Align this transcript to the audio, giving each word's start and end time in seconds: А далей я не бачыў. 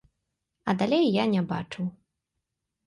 А 0.69 0.75
далей 0.81 1.05
я 1.21 1.25
не 1.35 1.41
бачыў. 1.53 1.85